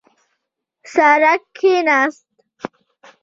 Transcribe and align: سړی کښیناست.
سړی 0.93 1.37
کښیناست. 1.57 2.25